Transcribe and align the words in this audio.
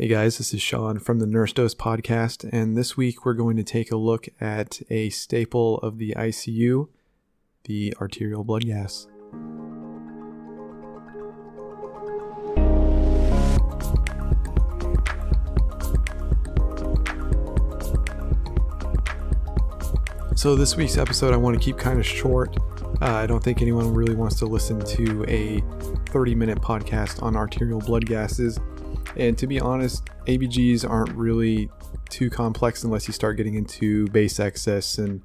Hey 0.00 0.06
guys, 0.06 0.38
this 0.38 0.54
is 0.54 0.62
Sean 0.62 1.00
from 1.00 1.18
the 1.18 1.26
Nurse 1.26 1.52
Dose 1.52 1.74
podcast, 1.74 2.48
and 2.52 2.76
this 2.76 2.96
week 2.96 3.24
we're 3.24 3.34
going 3.34 3.56
to 3.56 3.64
take 3.64 3.90
a 3.90 3.96
look 3.96 4.28
at 4.40 4.80
a 4.90 5.10
staple 5.10 5.78
of 5.78 5.98
the 5.98 6.14
ICU, 6.16 6.86
the 7.64 7.92
arterial 8.00 8.44
blood 8.44 8.64
gas. 8.64 9.08
So, 20.36 20.54
this 20.54 20.76
week's 20.76 20.96
episode 20.96 21.34
I 21.34 21.36
want 21.36 21.58
to 21.58 21.60
keep 21.60 21.76
kind 21.76 21.98
of 21.98 22.06
short. 22.06 22.56
Uh, 23.02 23.14
I 23.14 23.26
don't 23.26 23.42
think 23.42 23.62
anyone 23.62 23.92
really 23.92 24.14
wants 24.14 24.36
to 24.36 24.46
listen 24.46 24.78
to 24.78 25.24
a 25.26 25.60
30 26.10 26.36
minute 26.36 26.60
podcast 26.60 27.20
on 27.20 27.34
arterial 27.34 27.80
blood 27.80 28.06
gases. 28.06 28.60
And 29.16 29.36
to 29.38 29.46
be 29.46 29.60
honest, 29.60 30.04
ABGs 30.26 30.88
aren't 30.88 31.14
really 31.14 31.70
too 32.08 32.30
complex 32.30 32.84
unless 32.84 33.06
you 33.06 33.12
start 33.12 33.36
getting 33.36 33.54
into 33.54 34.06
base 34.08 34.40
excess 34.40 34.98
and 34.98 35.22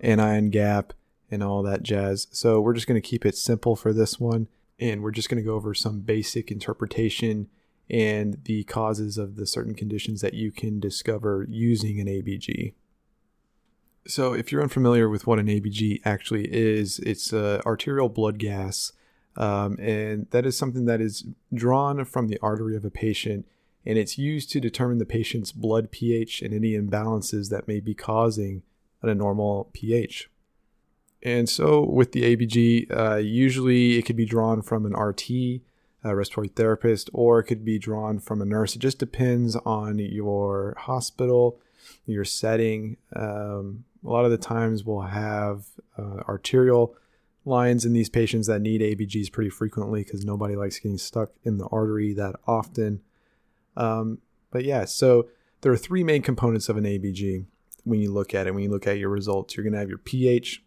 anion 0.00 0.50
gap 0.50 0.92
and 1.30 1.42
all 1.42 1.62
that 1.62 1.82
jazz. 1.82 2.28
So 2.30 2.60
we're 2.60 2.74
just 2.74 2.86
going 2.86 3.00
to 3.00 3.06
keep 3.06 3.24
it 3.24 3.36
simple 3.36 3.76
for 3.76 3.92
this 3.92 4.20
one. 4.20 4.48
And 4.78 5.02
we're 5.02 5.10
just 5.10 5.30
going 5.30 5.42
to 5.42 5.46
go 5.46 5.54
over 5.54 5.72
some 5.72 6.00
basic 6.00 6.50
interpretation 6.50 7.48
and 7.88 8.38
the 8.44 8.64
causes 8.64 9.16
of 9.16 9.36
the 9.36 9.46
certain 9.46 9.74
conditions 9.74 10.20
that 10.20 10.34
you 10.34 10.50
can 10.50 10.80
discover 10.80 11.46
using 11.48 12.00
an 12.00 12.06
ABG. 12.06 12.74
So, 14.06 14.34
if 14.34 14.52
you're 14.52 14.62
unfamiliar 14.62 15.08
with 15.08 15.26
what 15.26 15.38
an 15.38 15.46
ABG 15.46 16.00
actually 16.04 16.46
is, 16.52 16.98
it's 17.00 17.32
uh, 17.32 17.60
arterial 17.64 18.08
blood 18.08 18.38
gas 18.38 18.92
um, 19.36 19.76
and 19.78 20.26
that 20.30 20.46
is 20.46 20.56
something 20.56 20.86
that 20.86 21.00
is 21.00 21.24
drawn 21.52 22.04
from 22.04 22.28
the 22.28 22.38
artery 22.42 22.76
of 22.76 22.84
a 22.84 22.90
patient 22.90 23.46
and 23.86 23.96
it's 23.96 24.18
used 24.18 24.50
to 24.50 24.60
determine 24.60 24.98
the 24.98 25.06
patient's 25.06 25.52
blood 25.52 25.92
pH 25.92 26.42
and 26.42 26.52
any 26.52 26.72
imbalances 26.72 27.50
that 27.50 27.68
may 27.68 27.78
be 27.78 27.94
causing 27.94 28.62
an 29.00 29.08
abnormal 29.08 29.70
pH. 29.72 30.28
And 31.22 31.48
so 31.48 31.84
with 31.84 32.12
the 32.12 32.36
ABG, 32.36 32.90
uh, 32.94 33.16
usually 33.16 33.96
it 33.96 34.02
could 34.02 34.16
be 34.16 34.26
drawn 34.26 34.60
from 34.60 34.84
an 34.84 34.92
RT, 34.92 35.62
respiratory 36.02 36.48
therapist, 36.48 37.10
or 37.12 37.38
it 37.38 37.44
could 37.44 37.64
be 37.64 37.78
drawn 37.78 38.18
from 38.18 38.42
a 38.42 38.44
nurse. 38.44 38.76
It 38.76 38.80
just 38.80 38.98
depends 38.98 39.56
on 39.56 39.98
your 39.98 40.74
hospital, 40.78 41.58
your 42.06 42.24
setting. 42.24 42.96
Um, 43.14 43.84
a 44.04 44.10
lot 44.10 44.24
of 44.24 44.30
the 44.30 44.38
times 44.38 44.84
we'll 44.84 45.02
have 45.02 45.64
uh, 45.96 46.22
arterial 46.28 46.94
lines 47.46 47.84
in 47.84 47.92
these 47.92 48.08
patients 48.08 48.48
that 48.48 48.60
need 48.60 48.80
ABGs 48.80 49.32
pretty 49.32 49.50
frequently 49.50 50.02
because 50.02 50.24
nobody 50.24 50.56
likes 50.56 50.78
getting 50.78 50.98
stuck 50.98 51.30
in 51.44 51.58
the 51.58 51.66
artery 51.66 52.12
that 52.12 52.34
often. 52.46 53.00
Um, 53.76 54.18
but 54.50 54.64
yeah, 54.64 54.84
so 54.84 55.28
there 55.60 55.72
are 55.72 55.76
three 55.76 56.04
main 56.04 56.22
components 56.22 56.68
of 56.68 56.76
an 56.76 56.84
ABG 56.84 57.46
when 57.84 58.00
you 58.00 58.12
look 58.12 58.34
at 58.34 58.46
it. 58.46 58.54
When 58.54 58.62
you 58.62 58.70
look 58.70 58.86
at 58.86 58.98
your 58.98 59.10
results, 59.10 59.56
you're 59.56 59.64
going 59.64 59.72
to 59.72 59.78
have 59.78 59.88
your 59.88 59.98
pH, 59.98 60.62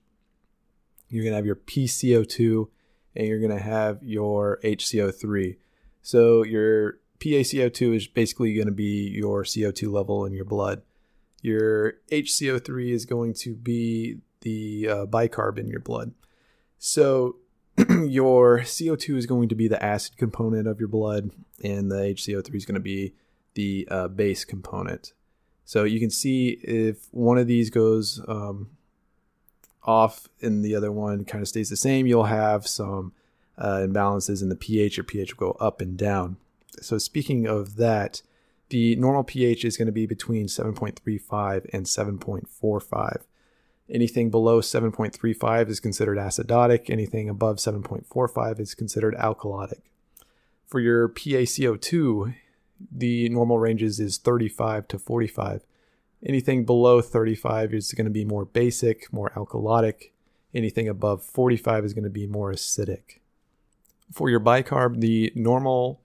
you're 1.10 1.24
going 1.24 1.34
to 1.34 1.38
have 1.38 1.46
your 1.46 1.56
PCO2, 1.56 2.68
and 3.16 3.28
you're 3.28 3.40
going 3.40 3.56
to 3.56 3.64
have 3.64 4.02
your 4.02 4.60
HCO3. 4.64 5.58
So 6.02 6.44
your 6.44 7.00
PaCO2 7.20 7.96
is 7.96 8.08
basically 8.08 8.54
going 8.54 8.68
to 8.68 8.74
be 8.74 9.10
your 9.10 9.44
CO2 9.44 9.92
level 9.92 10.26
in 10.26 10.34
your 10.34 10.46
blood. 10.46 10.82
Your 11.42 11.96
HCO3 12.12 12.92
is 12.92 13.06
going 13.06 13.34
to 13.36 13.56
be 13.56 14.20
the 14.42 14.88
uh, 14.90 15.06
bicarb 15.06 15.58
in 15.58 15.68
your 15.68 15.82
blood. 15.82 16.14
So 16.80 17.36
your 17.78 18.62
CO2 18.62 19.18
is 19.18 19.26
going 19.26 19.50
to 19.50 19.56
be 19.56 19.68
the 19.68 19.84
acid 19.84 20.18
component 20.18 20.68
of 20.68 20.80
your 20.80 20.90
blood, 20.90 21.32
and 21.64 21.92
the 21.92 21.98
HCO3 21.98 22.56
is 22.56 22.66
going 22.66 22.76
to 22.76 22.82
be 22.82 23.14
the 23.54 23.88
uh, 23.92 24.08
base 24.08 24.46
component. 24.46 25.14
So 25.66 25.84
you 25.84 26.00
can 26.00 26.10
see 26.10 26.58
if 26.64 27.08
one 27.12 27.38
of 27.38 27.46
these 27.46 27.70
goes 27.70 28.22
um, 28.28 28.70
off 29.84 30.28
and 30.42 30.64
the 30.64 30.76
other 30.76 30.92
one 30.92 31.26
kind 31.26 31.42
of 31.42 31.48
stays 31.48 31.70
the 31.70 31.78
same, 31.78 32.08
you'll 32.08 32.24
have 32.24 32.66
some 32.68 33.14
uh, 33.58 33.78
imbalances 33.78 34.42
in 34.42 34.50
the 34.50 34.56
pH. 34.56 34.98
Your 34.98 35.04
pH 35.04 35.38
will 35.38 35.52
go 35.52 35.58
up 35.60 35.82
and 35.82 35.98
down. 35.98 36.38
So 36.82 36.98
speaking 36.98 37.46
of 37.46 37.76
that, 37.76 38.22
the 38.70 38.96
normal 38.96 39.24
pH 39.24 39.66
is 39.66 39.78
going 39.78 39.88
to 39.88 39.92
be 39.92 40.06
between 40.06 40.48
7.35 40.48 41.70
and 41.74 41.86
7.45. 41.86 43.24
Anything 43.92 44.30
below 44.30 44.62
7.35 44.62 45.70
is 45.70 45.80
considered 45.80 46.18
acidotic. 46.18 46.90
Anything 46.90 47.28
above 47.28 47.58
7.45 47.58 48.60
is 48.60 48.76
considered 48.76 49.16
alkalotic. 49.16 49.82
For 50.68 50.80
your 50.80 51.10
PaCO2, 51.10 52.36
the 52.92 53.30
normal 53.30 53.58
ranges 53.58 54.00
is 54.00 54.20
35 54.20 54.88
to 54.90 55.00
45. 55.00 55.64
Anything 56.24 56.66
below 56.66 57.02
35 57.02 57.74
is 57.74 57.94
going 57.94 58.06
to 58.06 58.12
be 58.12 58.26
more 58.26 58.46
basic, 58.46 59.12
more 59.12 59.32
alkalotic. 59.36 60.12
Anything 60.54 60.88
above 60.88 61.24
45 61.24 61.86
is 61.86 61.94
going 61.94 62.04
to 62.04 62.10
be 62.10 62.28
more 62.28 62.52
acidic. 62.52 63.20
For 64.12 64.30
your 64.30 64.40
bicarb, 64.40 65.00
the 65.00 65.32
normal 65.36 66.02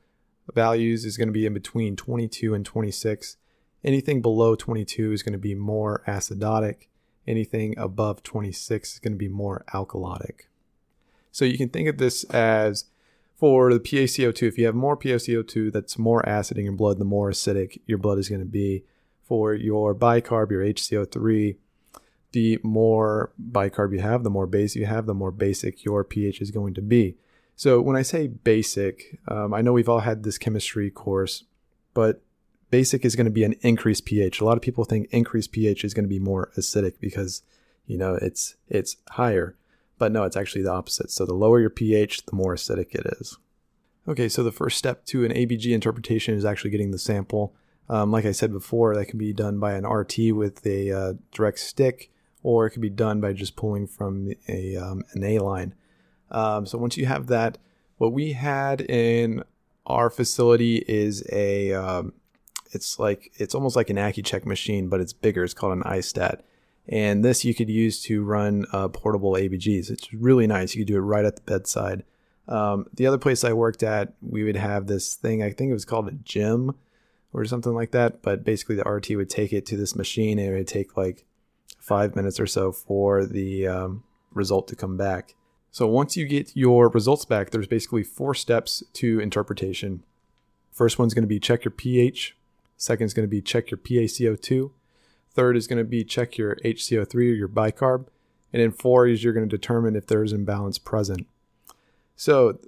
values 0.54 1.04
is 1.04 1.16
going 1.16 1.28
to 1.28 1.32
be 1.32 1.46
in 1.46 1.54
between 1.54 1.96
22 1.96 2.54
and 2.54 2.64
26. 2.64 3.36
Anything 3.82 4.22
below 4.22 4.54
22 4.54 5.12
is 5.12 5.22
going 5.22 5.32
to 5.32 5.38
be 5.38 5.54
more 5.54 6.02
acidotic 6.06 6.86
anything 7.26 7.76
above 7.78 8.22
26 8.22 8.94
is 8.94 8.98
going 8.98 9.12
to 9.12 9.18
be 9.18 9.28
more 9.28 9.64
alkalotic. 9.72 10.42
So 11.32 11.44
you 11.44 11.58
can 11.58 11.68
think 11.68 11.88
of 11.88 11.98
this 11.98 12.24
as 12.24 12.84
for 13.36 13.72
the 13.72 13.80
PaCO2, 13.80 14.42
if 14.42 14.58
you 14.58 14.66
have 14.66 14.74
more 14.74 14.96
PaCO2, 14.96 15.72
that's 15.72 15.98
more 15.98 16.26
acid 16.28 16.56
in 16.56 16.64
your 16.64 16.72
blood, 16.72 16.98
the 16.98 17.04
more 17.04 17.30
acidic 17.30 17.80
your 17.86 17.98
blood 17.98 18.18
is 18.18 18.28
going 18.28 18.40
to 18.40 18.46
be. 18.46 18.84
For 19.22 19.54
your 19.54 19.94
bicarb, 19.94 20.50
your 20.50 20.62
HCO3, 20.62 21.56
the 22.32 22.58
more 22.62 23.32
bicarb 23.40 23.92
you 23.92 24.00
have, 24.00 24.22
the 24.22 24.30
more 24.30 24.46
base 24.46 24.76
you 24.76 24.86
have, 24.86 25.06
the 25.06 25.14
more 25.14 25.30
basic 25.30 25.84
your 25.84 26.04
pH 26.04 26.40
is 26.40 26.50
going 26.50 26.74
to 26.74 26.82
be. 26.82 27.16
So 27.56 27.80
when 27.80 27.96
I 27.96 28.02
say 28.02 28.26
basic, 28.26 29.18
um, 29.28 29.54
I 29.54 29.62
know 29.62 29.72
we've 29.72 29.88
all 29.88 30.00
had 30.00 30.24
this 30.24 30.38
chemistry 30.38 30.90
course, 30.90 31.44
but 31.94 32.22
basic 32.74 33.04
is 33.04 33.14
going 33.14 33.24
to 33.24 33.30
be 33.30 33.44
an 33.44 33.54
increased 33.60 34.04
pH. 34.04 34.40
A 34.40 34.44
lot 34.44 34.56
of 34.56 34.60
people 34.60 34.82
think 34.82 35.06
increased 35.12 35.52
pH 35.52 35.84
is 35.84 35.94
going 35.94 36.02
to 36.02 36.08
be 36.08 36.18
more 36.18 36.50
acidic 36.58 36.94
because, 36.98 37.42
you 37.86 37.96
know, 37.96 38.18
it's 38.20 38.56
it's 38.68 38.96
higher. 39.10 39.54
But 39.96 40.10
no, 40.10 40.24
it's 40.24 40.36
actually 40.36 40.62
the 40.62 40.72
opposite. 40.72 41.12
So 41.12 41.24
the 41.24 41.34
lower 41.34 41.60
your 41.60 41.70
pH, 41.70 42.26
the 42.26 42.34
more 42.34 42.52
acidic 42.52 42.92
it 42.96 43.06
is. 43.20 43.38
Okay, 44.08 44.28
so 44.28 44.42
the 44.42 44.50
first 44.50 44.76
step 44.76 45.04
to 45.06 45.24
an 45.24 45.30
ABG 45.30 45.66
interpretation 45.70 46.34
is 46.34 46.44
actually 46.44 46.70
getting 46.70 46.90
the 46.90 46.98
sample. 46.98 47.54
Um, 47.88 48.10
like 48.10 48.24
I 48.24 48.32
said 48.32 48.50
before, 48.50 48.96
that 48.96 49.06
can 49.06 49.20
be 49.20 49.32
done 49.32 49.60
by 49.60 49.74
an 49.74 49.86
RT 49.86 50.32
with 50.32 50.66
a 50.66 50.90
uh, 50.90 51.12
direct 51.30 51.60
stick, 51.60 52.10
or 52.42 52.66
it 52.66 52.70
can 52.70 52.82
be 52.82 52.90
done 52.90 53.20
by 53.20 53.34
just 53.34 53.54
pulling 53.54 53.86
from 53.86 54.32
a 54.48 54.74
um, 54.74 55.04
an 55.12 55.22
A 55.22 55.38
line. 55.38 55.76
Um, 56.28 56.66
so 56.66 56.76
once 56.78 56.96
you 56.96 57.06
have 57.06 57.28
that, 57.28 57.56
what 57.98 58.12
we 58.12 58.32
had 58.32 58.80
in 58.80 59.44
our 59.86 60.10
facility 60.10 60.78
is 60.88 61.24
a 61.30 61.72
um, 61.72 62.14
it's 62.74 62.98
like 62.98 63.32
it's 63.36 63.54
almost 63.54 63.76
like 63.76 63.90
an 63.90 63.96
Accu-Chek 63.96 64.44
machine, 64.44 64.88
but 64.88 65.00
it's 65.00 65.12
bigger. 65.12 65.44
It's 65.44 65.54
called 65.54 65.72
an 65.72 65.82
iStat. 65.84 66.40
And 66.86 67.24
this 67.24 67.44
you 67.44 67.54
could 67.54 67.70
use 67.70 68.02
to 68.02 68.22
run 68.22 68.66
uh, 68.72 68.88
portable 68.88 69.32
ABGs. 69.32 69.90
It's 69.90 70.12
really 70.12 70.46
nice. 70.46 70.74
You 70.74 70.82
could 70.82 70.92
do 70.92 70.96
it 70.96 71.00
right 71.00 71.24
at 71.24 71.36
the 71.36 71.42
bedside. 71.42 72.04
Um, 72.46 72.86
the 72.92 73.06
other 73.06 73.16
place 73.16 73.42
I 73.42 73.54
worked 73.54 73.82
at, 73.82 74.12
we 74.20 74.44
would 74.44 74.56
have 74.56 74.86
this 74.86 75.14
thing. 75.14 75.42
I 75.42 75.50
think 75.50 75.70
it 75.70 75.74
was 75.74 75.86
called 75.86 76.08
a 76.08 76.12
gym 76.12 76.74
or 77.32 77.44
something 77.46 77.72
like 77.72 77.92
that. 77.92 78.20
But 78.20 78.44
basically, 78.44 78.76
the 78.76 78.88
RT 78.88 79.10
would 79.10 79.30
take 79.30 79.52
it 79.52 79.64
to 79.66 79.76
this 79.76 79.96
machine, 79.96 80.38
and 80.38 80.48
it 80.52 80.56
would 80.56 80.68
take 80.68 80.96
like 80.96 81.24
five 81.78 82.14
minutes 82.14 82.38
or 82.38 82.46
so 82.46 82.70
for 82.70 83.24
the 83.24 83.66
um, 83.66 84.04
result 84.32 84.68
to 84.68 84.76
come 84.76 84.96
back. 84.96 85.34
So 85.70 85.86
once 85.88 86.16
you 86.16 86.26
get 86.26 86.54
your 86.54 86.88
results 86.88 87.24
back, 87.24 87.50
there's 87.50 87.66
basically 87.66 88.04
four 88.04 88.34
steps 88.34 88.82
to 88.94 89.20
interpretation. 89.20 90.04
First 90.70 90.98
one's 90.98 91.14
going 91.14 91.24
to 91.24 91.28
be 91.28 91.40
check 91.40 91.64
your 91.64 91.72
pH. 91.72 92.36
Second 92.84 93.06
is 93.06 93.14
going 93.14 93.26
to 93.26 93.30
be 93.30 93.40
check 93.40 93.70
your 93.70 93.78
PaCO2. 93.78 94.70
Third 95.30 95.56
is 95.56 95.66
going 95.66 95.78
to 95.78 95.84
be 95.84 96.04
check 96.04 96.36
your 96.36 96.56
HCO3 96.56 97.14
or 97.14 97.20
your 97.22 97.48
bicarb. 97.48 98.08
And 98.52 98.60
then 98.60 98.72
four 98.72 99.06
is 99.06 99.24
you're 99.24 99.32
going 99.32 99.48
to 99.48 99.56
determine 99.56 99.96
if 99.96 100.06
there's 100.06 100.34
imbalance 100.34 100.76
present. 100.76 101.26
So, 102.14 102.58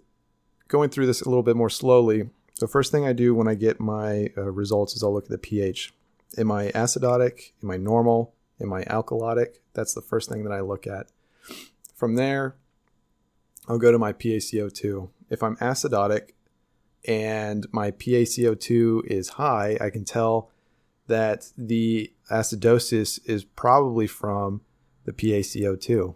going 0.68 0.88
through 0.88 1.04
this 1.04 1.20
a 1.20 1.28
little 1.28 1.42
bit 1.42 1.54
more 1.54 1.68
slowly, 1.68 2.30
the 2.60 2.66
first 2.66 2.90
thing 2.90 3.06
I 3.06 3.12
do 3.12 3.34
when 3.34 3.46
I 3.46 3.56
get 3.56 3.78
my 3.78 4.30
uh, 4.38 4.50
results 4.50 4.96
is 4.96 5.02
I'll 5.02 5.12
look 5.12 5.24
at 5.24 5.30
the 5.30 5.36
pH. 5.36 5.92
Am 6.38 6.50
I 6.50 6.68
acidotic? 6.68 7.52
Am 7.62 7.70
I 7.70 7.76
normal? 7.76 8.32
Am 8.58 8.72
I 8.72 8.84
alkalotic? 8.84 9.56
That's 9.74 9.92
the 9.92 10.00
first 10.00 10.30
thing 10.30 10.44
that 10.44 10.52
I 10.52 10.60
look 10.60 10.86
at. 10.86 11.08
From 11.94 12.14
there, 12.14 12.56
I'll 13.68 13.76
go 13.76 13.92
to 13.92 13.98
my 13.98 14.14
PaCO2. 14.14 15.10
If 15.28 15.42
I'm 15.42 15.56
acidotic, 15.56 16.30
and 17.06 17.66
my 17.72 17.92
PaCO2 17.92 19.06
is 19.06 19.30
high, 19.30 19.78
I 19.80 19.90
can 19.90 20.04
tell 20.04 20.50
that 21.06 21.50
the 21.56 22.12
acidosis 22.30 23.20
is 23.26 23.44
probably 23.44 24.06
from 24.06 24.60
the 25.04 25.12
PaCO2. 25.12 26.14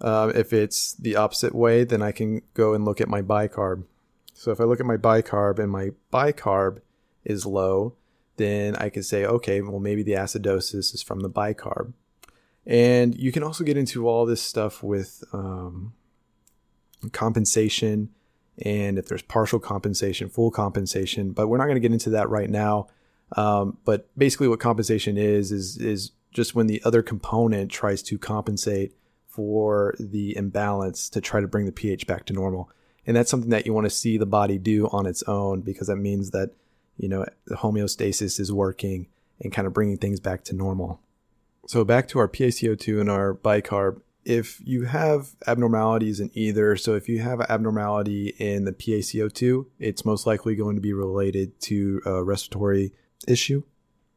Uh, 0.00 0.32
if 0.34 0.52
it's 0.52 0.94
the 0.94 1.16
opposite 1.16 1.54
way, 1.54 1.84
then 1.84 2.02
I 2.02 2.12
can 2.12 2.42
go 2.54 2.74
and 2.74 2.84
look 2.84 3.00
at 3.00 3.08
my 3.08 3.22
bicarb. 3.22 3.84
So 4.32 4.50
if 4.50 4.60
I 4.60 4.64
look 4.64 4.80
at 4.80 4.86
my 4.86 4.96
bicarb 4.96 5.58
and 5.58 5.70
my 5.70 5.90
bicarb 6.12 6.80
is 7.24 7.46
low, 7.46 7.94
then 8.36 8.74
I 8.76 8.88
could 8.88 9.04
say, 9.04 9.24
okay, 9.24 9.60
well, 9.60 9.80
maybe 9.80 10.02
the 10.02 10.12
acidosis 10.12 10.94
is 10.94 11.02
from 11.02 11.20
the 11.20 11.30
bicarb. 11.30 11.92
And 12.66 13.14
you 13.14 13.30
can 13.30 13.42
also 13.42 13.62
get 13.62 13.76
into 13.76 14.08
all 14.08 14.24
this 14.26 14.42
stuff 14.42 14.82
with 14.82 15.22
um, 15.32 15.92
compensation 17.12 18.10
and 18.58 18.98
if 18.98 19.08
there's 19.08 19.22
partial 19.22 19.58
compensation, 19.58 20.28
full 20.28 20.50
compensation, 20.50 21.32
but 21.32 21.48
we're 21.48 21.58
not 21.58 21.64
going 21.64 21.76
to 21.76 21.80
get 21.80 21.92
into 21.92 22.10
that 22.10 22.28
right 22.28 22.50
now. 22.50 22.88
Um, 23.36 23.78
but 23.84 24.08
basically, 24.16 24.48
what 24.48 24.60
compensation 24.60 25.16
is 25.16 25.50
is 25.50 25.76
is 25.78 26.12
just 26.32 26.54
when 26.54 26.66
the 26.66 26.82
other 26.84 27.02
component 27.02 27.70
tries 27.70 28.02
to 28.02 28.18
compensate 28.18 28.94
for 29.26 29.94
the 29.98 30.36
imbalance 30.36 31.08
to 31.08 31.20
try 31.20 31.40
to 31.40 31.48
bring 31.48 31.66
the 31.66 31.72
pH 31.72 32.06
back 32.06 32.24
to 32.26 32.32
normal. 32.32 32.70
And 33.06 33.16
that's 33.16 33.30
something 33.30 33.50
that 33.50 33.66
you 33.66 33.72
want 33.72 33.84
to 33.84 33.90
see 33.90 34.16
the 34.16 34.26
body 34.26 34.58
do 34.58 34.88
on 34.88 35.06
its 35.06 35.22
own 35.24 35.60
because 35.60 35.88
that 35.88 35.96
means 35.96 36.30
that 36.30 36.50
you 36.96 37.08
know 37.08 37.24
the 37.46 37.56
homeostasis 37.56 38.38
is 38.38 38.52
working 38.52 39.08
and 39.40 39.52
kind 39.52 39.66
of 39.66 39.72
bringing 39.72 39.98
things 39.98 40.20
back 40.20 40.44
to 40.44 40.54
normal. 40.54 41.00
So 41.66 41.84
back 41.84 42.08
to 42.08 42.18
our 42.18 42.28
PaCO2 42.28 43.00
and 43.00 43.10
our 43.10 43.34
bicarb. 43.34 44.00
If 44.24 44.60
you 44.64 44.84
have 44.84 45.36
abnormalities 45.46 46.18
in 46.18 46.30
either, 46.34 46.76
so 46.76 46.94
if 46.94 47.08
you 47.08 47.20
have 47.20 47.40
an 47.40 47.46
abnormality 47.48 48.28
in 48.38 48.64
the 48.64 48.72
PaCO2, 48.72 49.66
it's 49.78 50.04
most 50.04 50.26
likely 50.26 50.56
going 50.56 50.76
to 50.76 50.80
be 50.80 50.92
related 50.94 51.60
to 51.62 52.00
a 52.06 52.22
respiratory 52.22 52.92
issue. 53.28 53.62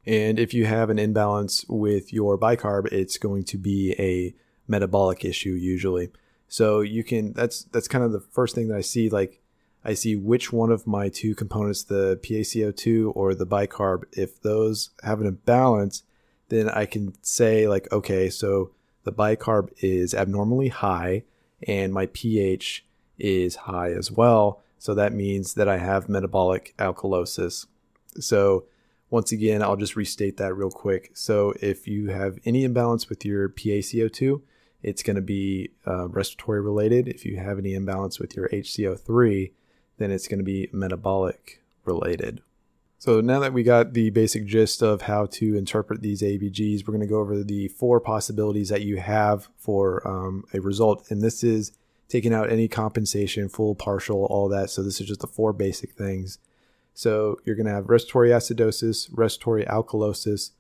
And 0.06 0.39
if 0.39 0.54
you 0.54 0.65
have 0.65 0.89
an 0.89 1.00
imbalance 1.00 1.65
with 1.68 2.13
your 2.13 2.38
bicarb, 2.38 2.88
it's 2.94 3.18
going 3.18 3.44
to 3.45 3.57
be 3.57 3.94
a 4.00 4.33
metabolic 4.68 5.25
issue 5.25 5.51
usually. 5.51 6.09
So 6.48 6.80
you 6.80 7.04
can 7.04 7.33
that's 7.33 7.63
that's 7.65 7.89
kind 7.89 8.04
of 8.04 8.13
the 8.13 8.21
first 8.21 8.56
thing 8.56 8.69
that 8.69 8.77
I 8.77 8.81
see 8.81 9.09
like 9.09 9.42
I 9.83 9.94
see 9.94 10.15
which 10.15 10.51
one 10.51 10.71
of 10.71 10.88
my 10.88 11.09
two 11.09 11.36
components, 11.36 11.83
the 11.83 12.18
PaCO2 12.24 13.12
or 13.15 13.36
the 13.36 13.45
bicarb, 13.45 14.04
if 14.13 14.42
those 14.42 14.92
have 15.04 15.21
an 15.21 15.27
imbalance, 15.27 16.04
then 16.50 16.69
I 16.69 16.86
can 16.86 17.13
say 17.21 17.68
like 17.68 17.92
okay, 17.92 18.30
so 18.30 18.71
the 19.07 19.13
bicarb 19.13 19.69
is 19.80 20.13
abnormally 20.13 20.68
high 20.68 21.24
and 21.65 21.94
my 21.94 22.07
pH 22.07 22.86
is 23.18 23.56
high 23.56 23.92
as 23.92 24.12
well. 24.12 24.62
So 24.77 24.94
that 24.94 25.13
means 25.13 25.56
that 25.56 25.68
I 25.68 25.77
have 25.77 26.07
metabolic 26.09 26.75
alkalosis. 26.77 27.65
So 28.19 28.65
once 29.09 29.31
again, 29.31 29.63
I'll 29.63 29.77
just 29.77 29.95
restate 29.95 30.38
that 30.38 30.54
real 30.54 30.69
quick. 30.69 31.12
So 31.13 31.54
if 31.62 31.88
you 31.88 32.09
have 32.09 32.38
any 32.45 32.63
imbalance 32.63 33.09
with 33.09 33.25
your 33.25 33.50
PaCO2, 33.50 34.42
it's 34.83 35.01
going 35.01 35.15
to 35.15 35.21
be 35.21 35.71
uh, 35.88 36.07
respiratory 36.09 36.62
related. 36.62 37.07
If 37.07 37.25
you 37.25 37.38
have 37.38 37.57
any 37.57 37.74
imbalance 37.74 38.19
with 38.19 38.36
your 38.36 38.50
HCO3, 38.50 39.51
then 39.98 40.12
it's 40.12 40.27
going 40.27 40.39
to 40.39 40.44
be 40.45 40.69
metabolic 40.71 41.63
related. 41.86 42.42
So 43.00 43.22
now 43.22 43.40
that 43.42 43.54
we 43.54 43.62
got 43.62 43.94
the 43.94 44.10
basic 44.10 44.46
gist 44.46 44.82
of 44.82 45.04
how 45.04 45.28
to 45.28 45.56
interpret 45.56 46.02
these 46.02 46.24
ABGs, 46.24 46.88
we're 46.88 46.94
going 46.94 47.02
to 47.02 47.08
go 47.08 47.20
over 47.20 47.44
the 47.44 47.68
four 47.68 48.00
possibilities 48.00 48.70
that 48.70 48.82
you 48.82 48.98
have 48.98 49.50
for 49.56 50.06
um, 50.08 50.46
a 50.54 50.60
result. 50.60 51.10
And 51.12 51.22
this 51.22 51.44
is 51.44 51.74
taking 52.10 52.34
out 52.34 52.52
any 52.52 52.68
compensation, 52.68 53.50
full, 53.50 53.76
partial, 53.76 54.26
all 54.26 54.50
that. 54.50 54.72
So 54.72 54.82
this 54.82 55.00
is 55.00 55.08
just 55.08 55.20
the 55.20 55.28
four 55.28 55.54
basic 55.54 55.92
things. 55.92 56.40
So 56.96 57.38
you're 57.46 57.56
going 57.56 57.68
to 57.68 57.74
have 57.74 57.90
respiratory 57.90 58.30
acidosis, 58.30 59.10
respiratory 59.12 59.66
alkalosis, 59.66 60.52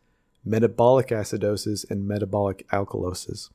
metabolic 0.45 1.07
acidosis, 1.07 1.89
and 1.89 2.07
metabolic 2.07 2.67
alkalosis. 2.69 3.49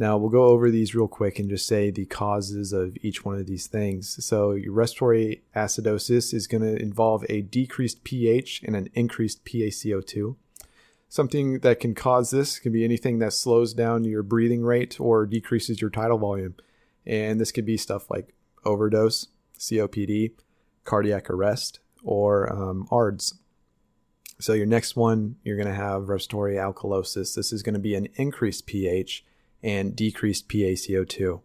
Now 0.00 0.16
we'll 0.16 0.30
go 0.30 0.44
over 0.44 0.70
these 0.70 0.94
real 0.94 1.08
quick 1.08 1.38
and 1.38 1.50
just 1.50 1.66
say 1.66 1.90
the 1.90 2.06
causes 2.06 2.72
of 2.72 2.96
each 3.02 3.22
one 3.22 3.38
of 3.38 3.44
these 3.44 3.66
things. 3.66 4.24
So 4.24 4.58
respiratory 4.68 5.42
acidosis 5.54 6.32
is 6.32 6.46
going 6.46 6.62
to 6.62 6.80
involve 6.80 7.26
a 7.28 7.42
decreased 7.42 8.02
pH 8.02 8.62
and 8.64 8.74
an 8.74 8.88
increased 8.94 9.44
PaCO2. 9.44 10.36
Something 11.10 11.58
that 11.58 11.80
can 11.80 11.94
cause 11.94 12.30
this 12.30 12.58
can 12.58 12.72
be 12.72 12.82
anything 12.82 13.18
that 13.18 13.34
slows 13.34 13.74
down 13.74 14.04
your 14.04 14.22
breathing 14.22 14.62
rate 14.62 14.98
or 14.98 15.26
decreases 15.26 15.82
your 15.82 15.90
tidal 15.90 16.16
volume. 16.16 16.54
And 17.04 17.38
this 17.38 17.52
could 17.52 17.66
be 17.66 17.76
stuff 17.76 18.10
like 18.10 18.32
overdose, 18.64 19.26
COPD, 19.58 20.32
cardiac 20.84 21.28
arrest, 21.28 21.80
or 22.02 22.50
um, 22.50 22.88
ARDS. 22.90 23.34
So 24.38 24.54
your 24.54 24.64
next 24.64 24.96
one, 24.96 25.36
you're 25.44 25.58
going 25.58 25.68
to 25.68 25.74
have 25.74 26.08
respiratory 26.08 26.54
alkalosis. 26.54 27.34
This 27.34 27.52
is 27.52 27.62
going 27.62 27.74
to 27.74 27.78
be 27.78 27.94
an 27.94 28.08
increased 28.14 28.64
pH 28.64 29.26
and 29.62 29.94
decreased 29.94 30.48
PaCO2. 30.48 31.40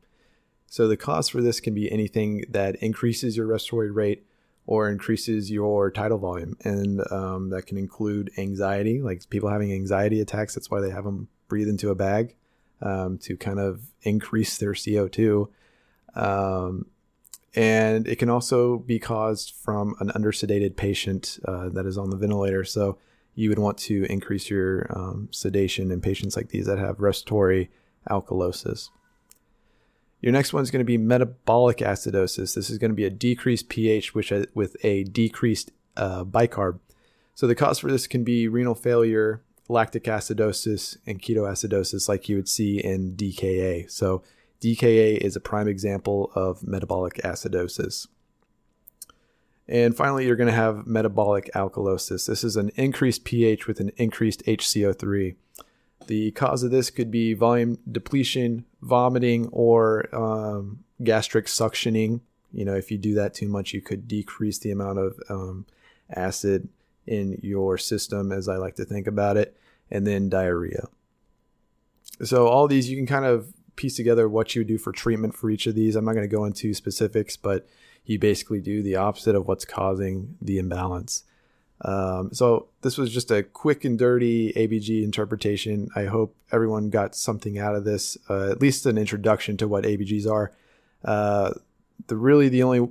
So 0.67 0.87
the 0.87 0.97
cause 0.97 1.29
for 1.29 1.41
this 1.41 1.59
can 1.59 1.73
be 1.73 1.91
anything 1.91 2.45
that 2.49 2.75
increases 2.77 3.37
your 3.37 3.45
respiratory 3.45 3.91
rate 3.91 4.25
or 4.67 4.89
increases 4.89 5.51
your 5.51 5.91
tidal 5.91 6.17
volume, 6.17 6.57
and 6.63 6.99
um, 7.11 7.49
that 7.49 7.67
can 7.67 7.77
include 7.77 8.31
anxiety, 8.37 9.01
like 9.01 9.29
people 9.29 9.49
having 9.49 9.71
anxiety 9.71 10.19
attacks. 10.19 10.55
That's 10.55 10.71
why 10.71 10.81
they 10.81 10.89
have 10.89 11.03
them 11.03 11.27
breathe 11.47 11.69
into 11.69 11.91
a 11.91 11.95
bag 11.95 12.35
um, 12.81 13.17
to 13.19 13.37
kind 13.37 13.59
of 13.59 13.81
increase 14.01 14.57
their 14.57 14.73
CO2. 14.73 15.47
Um, 16.15 16.87
and 17.55 18.07
it 18.07 18.17
can 18.17 18.29
also 18.29 18.79
be 18.79 18.99
caused 18.99 19.53
from 19.55 19.95
an 19.99 20.09
undersedated 20.09 20.75
patient 20.75 21.39
uh, 21.45 21.69
that 21.69 21.85
is 21.85 21.97
on 21.97 22.09
the 22.09 22.17
ventilator. 22.17 22.63
So 22.63 22.97
you 23.35 23.49
would 23.49 23.59
want 23.59 23.77
to 23.77 24.05
increase 24.09 24.49
your 24.49 24.87
um, 24.89 25.29
sedation 25.31 25.91
in 25.91 26.01
patients 26.01 26.35
like 26.35 26.49
these 26.49 26.65
that 26.65 26.79
have 26.79 26.99
respiratory 26.99 27.69
alkalosis. 28.09 28.89
Your 30.21 30.31
next 30.31 30.53
one 30.53 30.63
is 30.63 30.71
going 30.71 30.79
to 30.79 30.85
be 30.85 30.97
metabolic 30.97 31.77
acidosis. 31.77 32.55
This 32.55 32.69
is 32.69 32.77
going 32.77 32.91
to 32.91 32.95
be 32.95 33.05
a 33.05 33.09
decreased 33.09 33.69
pH 33.69 34.15
which, 34.15 34.31
uh, 34.31 34.45
with 34.53 34.75
a 34.83 35.03
decreased 35.03 35.71
uh, 35.97 36.23
bicarb. 36.23 36.79
So 37.35 37.47
the 37.47 37.55
cause 37.55 37.79
for 37.79 37.91
this 37.91 38.07
can 38.07 38.23
be 38.23 38.47
renal 38.47 38.75
failure, 38.75 39.43
lactic 39.67 40.05
acidosis, 40.05 40.97
and 41.05 41.21
ketoacidosis, 41.21 42.07
like 42.07 42.29
you 42.29 42.37
would 42.37 42.49
see 42.49 42.79
in 42.79 43.15
DKA. 43.15 43.91
So 43.91 44.23
DKA 44.61 45.17
is 45.17 45.35
a 45.35 45.41
prime 45.41 45.67
example 45.67 46.31
of 46.33 46.65
metabolic 46.65 47.15
acidosis. 47.15 48.07
And 49.67 49.95
finally, 49.95 50.25
you're 50.25 50.35
going 50.35 50.49
to 50.49 50.53
have 50.53 50.85
metabolic 50.85 51.49
alkalosis. 51.55 52.27
This 52.27 52.43
is 52.43 52.55
an 52.55 52.71
increased 52.75 53.25
pH 53.25 53.67
with 53.67 53.79
an 53.79 53.91
increased 53.97 54.43
HCO3. 54.45 55.35
The 56.07 56.31
cause 56.31 56.63
of 56.63 56.71
this 56.71 56.89
could 56.89 57.09
be 57.09 57.33
volume 57.33 57.79
depletion, 57.91 58.65
vomiting, 58.81 59.47
or 59.51 60.13
um, 60.15 60.83
gastric 61.03 61.47
suctioning. 61.47 62.21
You 62.53 62.65
know, 62.65 62.75
if 62.75 62.91
you 62.91 62.97
do 62.97 63.15
that 63.15 63.33
too 63.33 63.47
much, 63.47 63.73
you 63.73 63.81
could 63.81 64.07
decrease 64.07 64.59
the 64.59 64.71
amount 64.71 64.99
of 64.99 65.19
um, 65.29 65.65
acid 66.09 66.69
in 67.07 67.39
your 67.41 67.77
system, 67.77 68.31
as 68.31 68.47
I 68.47 68.57
like 68.57 68.75
to 68.75 68.85
think 68.85 69.07
about 69.07 69.37
it, 69.37 69.57
and 69.89 70.05
then 70.05 70.29
diarrhea. 70.29 70.87
So, 72.23 72.47
all 72.47 72.67
these 72.67 72.89
you 72.89 72.95
can 72.95 73.07
kind 73.07 73.25
of 73.25 73.53
piece 73.75 73.95
together 73.95 74.29
what 74.29 74.55
you 74.55 74.63
do 74.63 74.77
for 74.77 74.91
treatment 74.91 75.35
for 75.35 75.49
each 75.49 75.67
of 75.67 75.75
these. 75.75 75.95
I'm 75.95 76.05
not 76.05 76.13
going 76.13 76.29
to 76.29 76.35
go 76.35 76.45
into 76.45 76.73
specifics, 76.73 77.35
but 77.35 77.67
you 78.05 78.19
basically 78.19 78.61
do 78.61 78.81
the 78.81 78.95
opposite 78.95 79.35
of 79.35 79.47
what's 79.47 79.65
causing 79.65 80.37
the 80.41 80.57
imbalance. 80.57 81.23
Um, 81.81 82.29
so 82.33 82.67
this 82.81 82.97
was 82.97 83.13
just 83.13 83.31
a 83.31 83.43
quick 83.43 83.83
and 83.83 83.99
dirty 83.99 84.53
ABG 84.53 85.03
interpretation. 85.03 85.89
I 85.95 86.05
hope 86.05 86.35
everyone 86.51 86.89
got 86.89 87.15
something 87.15 87.59
out 87.59 87.75
of 87.75 87.83
this, 87.83 88.17
uh, 88.29 88.49
at 88.49 88.61
least 88.61 88.85
an 88.85 88.97
introduction 88.97 89.57
to 89.57 89.67
what 89.67 89.83
ABGs 89.83 90.29
are. 90.29 90.51
Uh, 91.03 91.53
the 92.07 92.15
really 92.15 92.49
the 92.49 92.63
only 92.63 92.89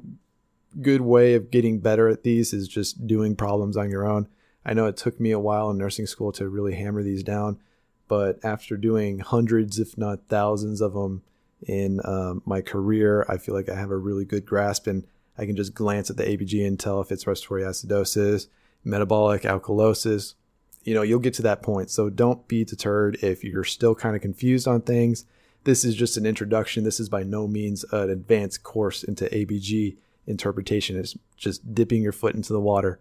good 0.81 1.01
way 1.01 1.35
of 1.35 1.51
getting 1.51 1.79
better 1.79 2.09
at 2.09 2.23
these 2.23 2.53
is 2.53 2.69
just 2.69 3.07
doing 3.07 3.37
problems 3.37 3.77
on 3.77 3.91
your 3.91 4.07
own. 4.07 4.29
I 4.67 4.75
know 4.75 4.87
it 4.87 4.97
took 4.97 5.19
me 5.21 5.31
a 5.31 5.39
while 5.39 5.71
in 5.71 5.79
nursing 5.79 6.07
school 6.07 6.33
to 6.33 6.49
really 6.49 6.75
hammer 6.75 7.03
these 7.03 7.23
down 7.23 7.59
but 8.09 8.39
after 8.45 8.77
doing 8.77 9.21
hundreds, 9.21 9.79
if 9.79 9.97
not 9.97 10.29
thousands 10.29 10.81
of 10.81 10.93
them 10.93 11.23
in 11.67 12.01
um, 12.05 12.43
my 12.45 12.61
career, 12.61 13.25
I 13.29 13.39
feel 13.39 13.55
like 13.55 13.69
I 13.69 13.75
have 13.75 13.91
a 13.91 13.97
really 13.97 14.25
good 14.25 14.45
grasp 14.45 14.87
and 14.87 15.05
I 15.39 15.47
can 15.47 15.57
just 15.57 15.75
glance 15.75 16.11
at 16.11 16.17
the 16.17 16.25
ABG 16.25 16.67
and 16.67 16.79
tell 16.79 17.01
if 17.01 17.11
it's 17.11 17.27
respiratory 17.27 17.63
acidosis, 17.63 18.49
metabolic 18.85 19.43
alkalosis. 19.43 20.35
You 20.83 20.95
know, 20.95 21.03
you'll 21.03 21.19
get 21.19 21.35
to 21.35 21.43
that 21.43 21.63
point. 21.63 21.91
So 21.91 22.11
don't 22.11 22.47
be 22.47 22.65
deterred 22.65 23.19
if 23.23 23.43
you're 23.43 23.65
still 23.65 23.95
kind 23.95 24.15
of 24.15 24.23
confused 24.23 24.69
on 24.69 24.83
things. 24.83 25.25
This 25.65 25.85
is 25.85 25.95
just 25.95 26.17
an 26.17 26.27
introduction. 26.27 26.85
This 26.85 27.01
is 27.01 27.09
by 27.09 27.23
no 27.23 27.49
means 27.49 27.85
an 27.91 28.11
advanced 28.11 28.63
course 28.63 29.03
into 29.03 29.25
ABG 29.27 29.97
interpretation. 30.27 30.99
It's 30.99 31.17
just 31.37 31.75
dipping 31.75 32.03
your 32.03 32.13
foot 32.13 32.35
into 32.35 32.53
the 32.53 32.61
water. 32.61 33.01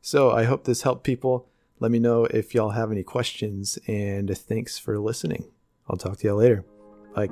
So 0.00 0.30
I 0.30 0.44
hope 0.44 0.64
this 0.64 0.82
helped 0.82 1.04
people. 1.04 1.48
Let 1.80 1.90
me 1.90 1.98
know 1.98 2.24
if 2.26 2.54
y'all 2.54 2.70
have 2.70 2.92
any 2.92 3.02
questions, 3.02 3.78
and 3.88 4.36
thanks 4.36 4.78
for 4.78 4.98
listening. 5.00 5.46
I'll 5.88 5.96
talk 5.96 6.18
to 6.18 6.28
y'all 6.28 6.36
later. 6.36 6.64
Bye. 7.14 7.28